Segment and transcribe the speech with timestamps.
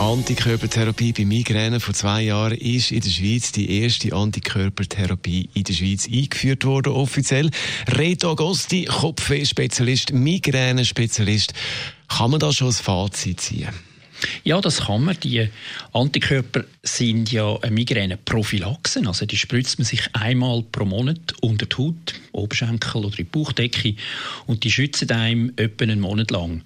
[0.00, 5.72] Antikörpertherapie bei Migräne vor zwei Jahren ist in der Schweiz die erste Antikörpertherapie in der
[5.72, 7.50] Schweiz eingeführt worden, offiziell.
[7.88, 11.54] Reto Agosti, Kopfweh-Spezialist, Migräne-Spezialist.
[12.08, 13.68] Kann man da schon ein Fazit ziehen?
[14.42, 15.16] Ja, das kann man.
[15.22, 15.48] Die
[15.92, 19.02] Antikörper sind ja eine Migräne-Prophylaxe.
[19.06, 23.30] Also die spritzt man sich einmal pro Monat unter die Haut, Oberschenkel oder in die
[23.30, 23.94] Bauchdecke
[24.46, 26.62] und die schützen einem etwa einen Monat lang.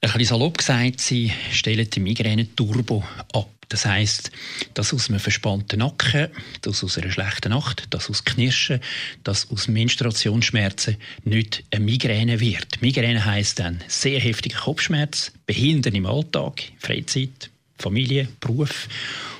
[0.00, 3.02] Ein bisschen salopp gesagt, sie stellen die Migräne-Turbo
[3.32, 3.48] ab.
[3.68, 4.30] Das heißt,
[4.74, 6.28] das aus einem verspannten Nacken,
[6.62, 8.80] das aus einer schlechten Nacht, das aus Knirschen,
[9.24, 12.80] das aus Menstruationsschmerzen nicht eine Migräne wird.
[12.80, 18.88] Migräne heißt dann sehr heftiger Kopfschmerz, Behindern im Alltag, Freizeit, Familie, Beruf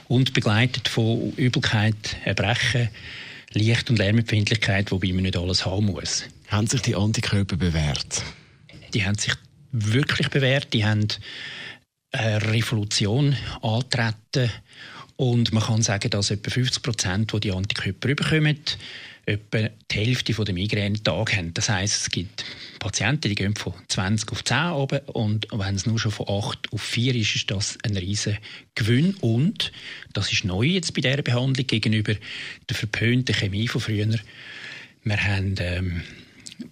[0.09, 2.89] und begleitet von Übelkeit, Erbrechen,
[3.53, 6.25] Licht- und Lärmempfindlichkeit, wobei man nicht alles haben muss.
[6.49, 8.23] Haben sich die Antikörper bewährt?
[8.93, 9.35] Die haben sich
[9.73, 10.73] wirklich bewährt.
[10.73, 11.09] Die haben
[12.13, 14.51] eine Revolution antreten
[15.17, 18.59] und man kann sagen, dass etwa 50 Prozent, die Antikörper bekommen,
[19.27, 21.55] etwa die Hälfte der Migräne-Tage haben.
[21.55, 22.45] Das heißt, es gibt
[22.79, 26.73] Patienten, die gehen von 20 auf 10 runter und wenn es nur schon von 8
[26.73, 28.39] auf 4 ist, ist das ein riesen
[28.75, 29.73] Gewinn und
[30.15, 32.15] das ist neu jetzt bei dieser Behandlung gegenüber
[32.69, 34.19] der verpönten Chemie von früher.
[35.05, 36.03] Wir haben ähm,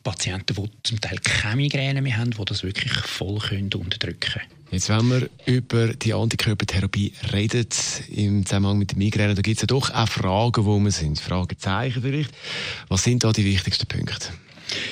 [0.07, 4.47] Patienten, die zum Teil keine Migräne mehr haben, die das wirklich voll können unterdrücken können.
[4.71, 7.67] Jetzt, wenn wir über die Antikörpertherapie reden,
[8.15, 11.19] im Zusammenhang mit der Migräne, da gibt es ja doch auch Fragen, wo wir sind.
[11.19, 12.31] Fragezeichen vielleicht.
[12.89, 14.29] Was sind da die wichtigsten Punkte?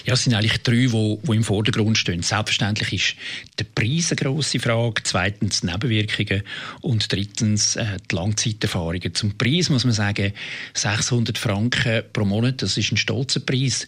[0.04, 2.22] Ja, es sind eigentlich drei, die, die im Vordergrund stehen.
[2.22, 3.16] Selbstverständlich ist
[3.58, 6.42] der Preis eine grosse Frage, zweitens die Nebenwirkungen
[6.82, 9.14] und drittens äh, die Langzeiterfahrungen.
[9.14, 10.32] Zum Preis muss man sagen,
[10.74, 13.86] 600 Franken pro Monat, das ist ein stolzer Preis.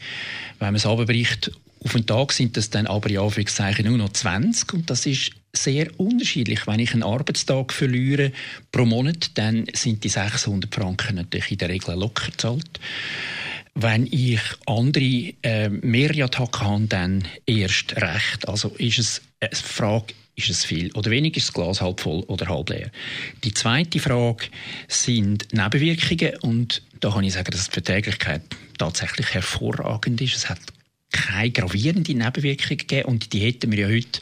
[0.59, 1.51] Wenn man es abbricht
[1.85, 5.31] auf den Tag sind das dann aber ja Anführungszeichen nur noch 20 und das ist
[5.53, 6.67] sehr unterschiedlich.
[6.67, 8.33] Wenn ich einen Arbeitstag verliere
[8.73, 12.81] pro Monat, dann sind die 600 Franken natürlich in der Regel locker zahlt.
[13.79, 18.49] Wenn ich andere äh, mehrere Attacken habe, dann erst recht.
[18.49, 22.21] Also ist es eine Frage, ist es viel oder wenig, ist das Glas halb voll
[22.21, 22.91] oder halb leer.
[23.45, 24.47] Die zweite Frage
[24.89, 28.41] sind Nebenwirkungen und da kann ich sagen, dass die Verträglichkeit
[28.79, 30.37] tatsächlich hervorragend ist.
[30.37, 30.59] Es hat
[31.13, 34.21] keine gravierenden Nebenwirkungen gegeben und die hätten wir ja heute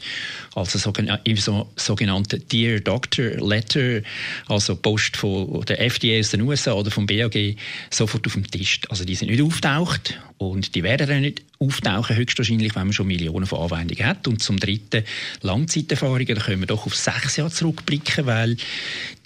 [0.53, 0.75] als
[1.23, 1.37] im
[1.75, 4.01] sogenannten Dear Doctor Letter,
[4.47, 7.57] also Post von der FDA aus den USA oder vom BAG,
[7.89, 8.79] sofort auf dem Tisch.
[8.89, 13.07] Also die sind nicht auftaucht und die werden dann nicht auftauchen, höchstwahrscheinlich, wenn man schon
[13.07, 14.27] Millionen von Anwendungen hat.
[14.27, 15.03] Und zum Dritten
[15.41, 18.57] Langzeiterfahrungen, da können wir doch auf sechs Jahre zurückblicken, weil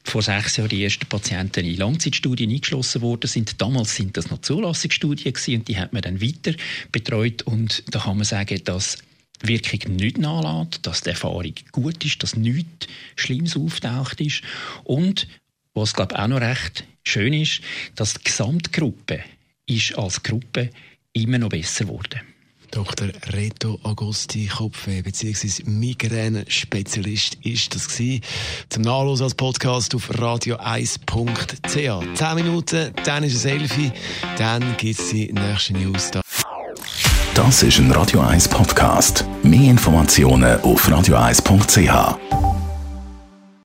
[0.03, 3.61] vor sechs Jahren die ersten Patienten in Langzeitstudien eingeschlossen worden sind.
[3.61, 6.53] Damals sind das noch Zulassungsstudien gewesen und die hat man dann weiter
[6.91, 8.97] betreut und da kann man sagen, dass
[9.41, 14.41] Wirkung nicht nachlässt, dass die Erfahrung gut ist, dass nichts Schlimmes auftaucht ist
[14.83, 15.27] und
[15.73, 17.61] was glaube ich auch noch recht schön ist,
[17.95, 19.23] dass die Gesamtgruppe
[19.65, 20.69] ist als Gruppe
[21.13, 22.21] immer noch besser geworden.
[22.71, 23.09] Dr.
[23.33, 25.63] Reto Agosti, Kopfweh bzw.
[25.65, 28.21] Migräne-Spezialist ist das gewesen.
[28.69, 32.15] Zum Nachlesen als Podcast auf radio1.ch.
[32.15, 33.69] 10 Minuten, dann ist es 11
[34.37, 36.11] dann gibt es die nächsten News.
[36.11, 36.21] Da.
[37.33, 39.25] Das ist ein Radio 1 Podcast.
[39.43, 42.48] Mehr Informationen auf radio1.ch.